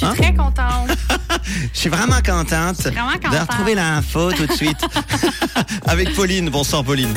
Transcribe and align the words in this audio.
Je 0.00 0.06
suis 0.06 0.16
très 0.16 0.34
contente. 0.34 0.90
Je 1.72 1.78
suis 1.78 1.88
vraiment 1.88 2.16
contente 2.16 2.80
vraiment 2.80 3.12
de 3.12 3.40
retrouver 3.40 3.76
l'info 3.76 4.32
tout 4.32 4.44
de 4.44 4.52
suite 4.52 4.84
avec 5.86 6.12
Pauline. 6.14 6.50
Bonsoir 6.50 6.82
Pauline. 6.82 7.14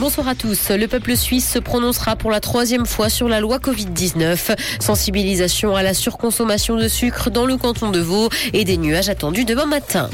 Bonsoir 0.00 0.26
à 0.28 0.34
tous. 0.34 0.70
Le 0.70 0.86
peuple 0.86 1.14
suisse 1.18 1.46
se 1.46 1.58
prononcera 1.58 2.16
pour 2.16 2.30
la 2.30 2.40
troisième 2.40 2.86
fois 2.86 3.10
sur 3.10 3.28
la 3.28 3.40
loi 3.40 3.58
Covid-19. 3.58 4.56
Sensibilisation 4.80 5.76
à 5.76 5.82
la 5.82 5.92
surconsommation 5.92 6.76
de 6.76 6.88
sucre 6.88 7.28
dans 7.28 7.44
le 7.44 7.58
canton 7.58 7.90
de 7.90 8.00
Vaud 8.00 8.30
et 8.54 8.64
des 8.64 8.78
nuages 8.78 9.10
attendus 9.10 9.44
demain 9.44 9.66
matin. 9.66 10.08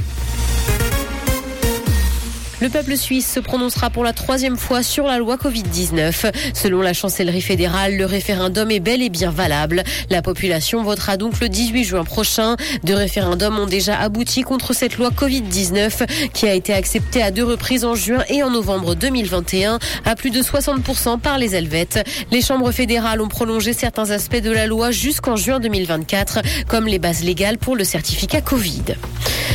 Le 2.61 2.69
peuple 2.69 2.97
suisse 2.99 3.27
se 3.33 3.41
prononcera 3.41 3.89
pour 3.89 4.05
la 4.05 4.13
troisième 4.13 4.59
fois 4.59 4.83
sur 4.83 5.07
la 5.07 5.17
loi 5.17 5.37
Covid-19. 5.37 6.31
Selon 6.53 6.83
la 6.83 6.93
chancellerie 6.93 7.41
fédérale, 7.41 7.97
le 7.97 8.05
référendum 8.05 8.71
est 8.71 8.81
bel 8.81 9.01
et 9.01 9.09
bien 9.09 9.31
valable. 9.31 9.83
La 10.11 10.21
population 10.21 10.83
votera 10.83 11.17
donc 11.17 11.41
le 11.41 11.49
18 11.49 11.85
juin 11.85 12.05
prochain. 12.05 12.57
Deux 12.85 12.95
référendums 12.95 13.59
ont 13.59 13.67
déjà 13.67 13.99
abouti 13.99 14.43
contre 14.43 14.75
cette 14.75 14.99
loi 14.99 15.09
Covid-19 15.09 16.31
qui 16.35 16.47
a 16.47 16.53
été 16.53 16.75
acceptée 16.75 17.23
à 17.23 17.31
deux 17.31 17.45
reprises 17.45 17.87
en 17.87 17.95
juin 17.95 18.25
et 18.29 18.43
en 18.43 18.51
novembre 18.51 18.95
2021 18.95 19.79
à 20.05 20.15
plus 20.15 20.31
de 20.31 20.43
60% 20.43 21.19
par 21.19 21.39
les 21.39 21.55
Helvètes. 21.55 22.07
Les 22.31 22.43
chambres 22.43 22.73
fédérales 22.73 23.23
ont 23.23 23.29
prolongé 23.29 23.73
certains 23.73 24.11
aspects 24.11 24.37
de 24.37 24.51
la 24.51 24.67
loi 24.67 24.91
jusqu'en 24.91 25.37
juin 25.37 25.61
2024, 25.61 26.41
comme 26.69 26.87
les 26.87 26.99
bases 26.99 27.23
légales 27.23 27.57
pour 27.57 27.75
le 27.75 27.85
certificat 27.85 28.43
Covid. 28.43 28.97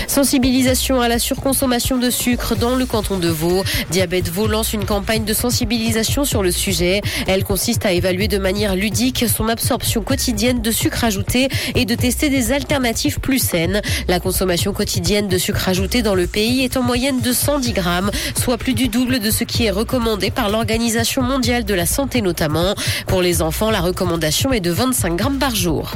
Sensibilisation 0.07 1.01
à 1.01 1.07
la 1.07 1.19
surconsommation 1.19 1.97
de 1.97 2.09
sucre 2.09 2.55
dans 2.55 2.75
le 2.75 2.85
canton 2.95 3.17
de. 3.17 3.35
Diabète 3.91 4.29
Vaud 4.29 4.47
lance 4.47 4.71
une 4.71 4.85
campagne 4.85 5.25
de 5.25 5.33
sensibilisation 5.33 6.23
sur 6.23 6.41
le 6.41 6.51
sujet. 6.51 7.01
Elle 7.27 7.43
consiste 7.43 7.85
à 7.85 7.91
évaluer 7.91 8.29
de 8.29 8.37
manière 8.37 8.75
ludique 8.75 9.25
son 9.27 9.49
absorption 9.49 10.01
quotidienne 10.01 10.61
de 10.61 10.71
sucre 10.71 11.03
ajouté 11.03 11.49
et 11.75 11.83
de 11.83 11.93
tester 11.93 12.29
des 12.29 12.53
alternatives 12.53 13.19
plus 13.19 13.39
saines. 13.39 13.81
La 14.07 14.21
consommation 14.21 14.71
quotidienne 14.71 15.27
de 15.27 15.37
sucre 15.37 15.67
ajouté 15.67 16.03
dans 16.03 16.15
le 16.15 16.25
pays 16.25 16.63
est 16.63 16.77
en 16.77 16.83
moyenne 16.83 17.19
de 17.19 17.33
110 17.33 17.73
grammes, 17.73 18.11
soit 18.41 18.57
plus 18.57 18.73
du 18.73 18.87
double 18.87 19.19
de 19.19 19.29
ce 19.29 19.43
qui 19.43 19.65
est 19.65 19.71
recommandé 19.71 20.31
par 20.31 20.49
l'Organisation 20.49 21.21
mondiale 21.21 21.65
de 21.65 21.73
la 21.73 21.85
santé 21.85 22.21
notamment. 22.21 22.75
Pour 23.07 23.21
les 23.21 23.41
enfants, 23.41 23.71
la 23.71 23.81
recommandation 23.81 24.53
est 24.53 24.61
de 24.61 24.71
25 24.71 25.17
grammes 25.17 25.39
par 25.39 25.53
jour. 25.53 25.91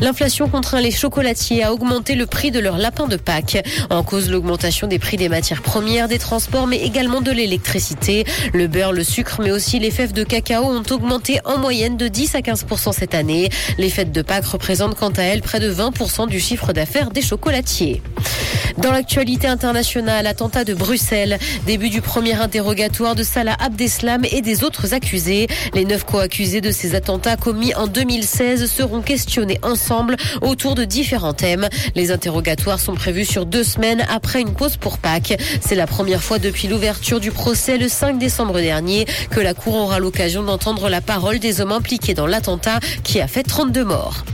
L'inflation 0.00 0.48
contraint 0.48 0.80
les 0.80 0.90
chocolatiers 0.90 1.62
à 1.62 1.72
augmenter 1.72 2.14
le 2.14 2.26
prix 2.26 2.50
de 2.50 2.58
leur 2.58 2.78
lapin 2.78 3.06
de 3.06 3.16
Pâques. 3.16 3.62
En 3.90 4.02
cause 4.02 4.30
l'augmentation 4.30 4.86
des 4.86 4.98
prix 4.98 5.16
des 5.16 5.28
matières 5.28 5.62
premières, 5.62 6.08
des 6.08 6.18
transports, 6.18 6.66
mais 6.66 6.78
également 6.78 7.20
de 7.20 7.30
l'électricité. 7.30 8.24
Le 8.54 8.66
beurre, 8.66 8.92
le 8.92 9.04
sucre, 9.04 9.40
mais 9.42 9.50
aussi 9.50 9.78
les 9.78 9.90
fèves 9.90 10.12
de 10.12 10.24
cacao 10.24 10.64
ont 10.64 10.82
augmenté 10.90 11.40
en 11.44 11.58
moyenne 11.58 11.96
de 11.96 12.08
10 12.08 12.34
à 12.34 12.40
15% 12.40 12.92
cette 12.92 13.14
année. 13.14 13.50
Les 13.78 13.90
fêtes 13.90 14.12
de 14.12 14.22
Pâques 14.22 14.46
représentent 14.46 14.96
quant 14.96 15.10
à 15.10 15.22
elles 15.22 15.42
près 15.42 15.60
de 15.60 15.72
20% 15.72 16.28
du 16.28 16.40
chiffre 16.40 16.72
d'affaires 16.72 17.10
des 17.10 17.22
chocolatiers. 17.22 18.02
Dans 18.78 18.92
l'actualité 18.92 19.46
internationale, 19.46 20.26
attentat 20.26 20.64
de 20.64 20.74
Bruxelles, 20.74 21.38
début 21.66 21.90
du 21.90 22.00
premier 22.00 22.34
interrogatoire 22.34 23.14
de 23.14 23.22
Salah 23.22 23.56
Abdeslam 23.60 24.24
et 24.30 24.42
des 24.42 24.64
autres 24.64 24.94
accusés. 24.94 25.46
Les 25.74 25.84
neuf 25.84 26.04
co-accusés 26.04 26.60
de 26.60 26.70
ces 26.70 26.94
attentats 26.94 27.36
commis 27.36 27.74
en 27.74 27.86
2016 27.86 28.70
seront 28.70 29.02
questionnés 29.02 29.58
ensemble 29.62 30.16
autour 30.42 30.74
de 30.74 30.84
différents 30.84 31.32
thèmes. 31.32 31.68
Les 31.94 32.10
interrogatoires 32.10 32.80
sont 32.80 32.94
prévus 32.94 33.24
sur 33.24 33.46
deux 33.46 33.64
semaines 33.64 34.04
après 34.10 34.40
une 34.40 34.54
pause 34.54 34.76
pour 34.76 34.98
Pâques. 34.98 35.38
C'est 35.60 35.74
la 35.74 35.86
première 35.86 36.22
fois 36.22 36.38
depuis 36.38 36.68
l'ouverture 36.68 37.20
du 37.20 37.30
procès 37.30 37.78
le 37.78 37.88
5 37.88 38.18
décembre 38.18 38.60
dernier 38.60 39.06
que 39.30 39.40
la 39.40 39.54
Cour 39.54 39.74
aura 39.74 39.98
l'occasion 39.98 40.42
d'entendre 40.42 40.88
la 40.88 41.00
parole 41.00 41.38
des 41.38 41.60
hommes 41.60 41.72
impliqués 41.72 42.14
dans 42.14 42.26
l'attentat 42.26 42.80
qui 43.02 43.20
a 43.20 43.28
fait 43.28 43.42
32 43.42 43.84
morts. 43.84 44.24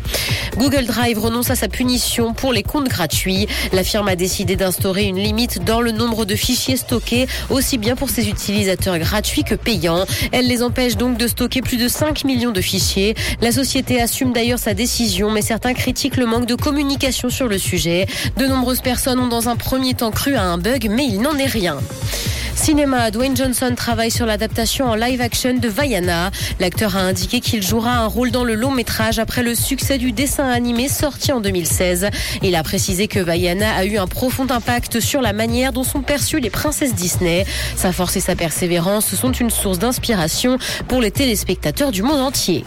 Google 0.57 0.87
Drive 0.87 1.19
renonce 1.19 1.51
à 1.51 1.57
sa 1.57 1.69
punition 1.69 2.33
pour 2.33 2.53
les 2.53 2.63
comptes 2.63 2.89
gratuits. 2.89 3.47
La 3.73 3.85
firme 3.85 4.09
a 4.09 4.17
décidé 4.17 4.57
d'instaurer 4.57 5.05
une 5.05 5.19
limite 5.19 5.65
dans 5.65 5.81
le 5.81 5.93
nombre 5.93 6.25
de 6.25 6.35
fichiers 6.35 6.77
stockés, 6.77 7.27
aussi 7.51 7.77
bien 7.77 7.95
pour 7.95 8.09
ses 8.09 8.29
utilisateurs 8.29 8.99
gratuits 8.99 9.45
que 9.45 9.55
payants. 9.55 10.07
Elle 10.33 10.49
les 10.49 10.63
empêche 10.63 10.97
donc 10.97 11.19
de 11.19 11.27
stocker 11.27 11.61
plus 11.61 11.77
de 11.77 11.89
5 11.89 12.25
millions 12.25 12.53
de 12.53 12.61
fichiers. 12.61 13.15
La 13.41 13.53
société 13.53 14.01
assume 14.01 14.33
d'ailleurs 14.33 14.59
sa 14.59 14.73
décision, 14.73 15.31
mais 15.31 15.43
certains 15.43 15.75
critiquent 15.75 16.17
le 16.17 16.27
manque 16.27 16.47
de 16.47 16.55
communication 16.55 17.29
sur 17.29 17.49
le 17.49 17.59
sujet. 17.59 18.07
De 18.39 18.47
nombreuses 18.47 18.81
personnes 18.81 19.21
ont 19.21 19.29
dans 19.29 19.49
un 19.49 19.57
premier 19.57 19.95
temps 19.95 20.11
cru 20.11 20.35
à 20.37 20.43
un 20.43 20.59
bug, 20.59 20.89
mais 20.91 21.07
il 21.07 21.21
n'en 21.21 21.37
est 21.37 21.47
rien. 21.47 21.79
Cinéma, 22.67 23.13
Dwayne 23.13 23.37
Johnson 23.37 23.73
travaille 23.77 24.11
sur 24.11 24.27
l'adaptation 24.27 24.87
en 24.87 24.97
live 24.97 25.21
action 25.21 25.55
de 25.55 25.69
Vaiana. 25.69 26.33
L'acteur 26.59 26.97
a 26.97 26.99
indiqué 26.99 27.39
qu'il 27.39 27.63
jouera 27.63 27.93
un 27.93 28.07
rôle 28.07 28.33
dans 28.33 28.43
le 28.43 28.57
long 28.57 28.73
métrage 28.73 29.21
après 29.21 29.45
le 29.45 29.55
succès 29.55 29.99
du 29.99 30.11
dessin 30.11 30.49
animé 30.49 30.89
sorti 30.89 31.31
en 31.31 31.41
2016. 31.41 32.09
Il 32.43 32.57
a 32.57 32.65
précisé 32.65 33.07
que 33.07 33.21
Vaiana 33.21 33.73
a 33.77 33.85
eu 33.85 33.99
un 33.99 34.09
profond 34.09 34.49
impact 34.51 34.99
sur 34.99 35.23
la 35.23 35.33
manière 35.33 35.73
dont 35.73 35.85
sont 35.85 36.03
perçues 36.03 36.41
les 36.41 36.51
princesses 36.51 36.93
Disney. 36.93 37.47
Sa 37.77 37.93
force 37.93 38.17
et 38.17 38.21
sa 38.21 38.35
persévérance 38.35 39.15
sont 39.15 39.31
une 39.31 39.51
source 39.51 39.79
d'inspiration 39.79 40.59
pour 40.89 41.01
les 41.01 41.13
téléspectateurs 41.13 41.93
du 41.93 42.03
monde 42.03 42.19
entier. 42.19 42.65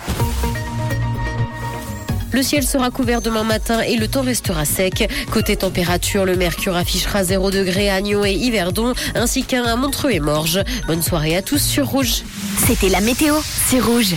Le 2.32 2.44
ciel 2.44 2.64
sera 2.64 2.92
couvert 2.92 3.22
demain 3.22 3.44
matin 3.44 3.82
et 3.82 3.96
le 3.96 4.08
temps 4.08 4.22
restera 4.22 4.66
sec. 4.66 5.10
Côté 5.32 5.56
température, 5.56 6.26
le 6.26 6.36
mercure 6.36 6.76
affichera 6.76 7.24
0 7.24 7.52
degré 7.52 7.90
à 7.90 7.96
Agnon 7.96 8.24
et 8.24 8.34
Yverdon, 8.34 8.94
ainsi 9.16 9.44
qu'un 9.44 9.64
à 9.64 9.76
Montreux 9.76 10.12
et 10.12 10.20
Morges. 10.20 10.64
Bonne 10.88 11.02
soirée 11.02 11.36
à 11.36 11.42
tous 11.42 11.62
sur 11.62 11.88
Rouge. 11.88 12.24
C'était 12.66 12.90
la 12.90 13.02
météo, 13.02 13.36
c'est 13.44 13.80
rouge. 13.80 14.16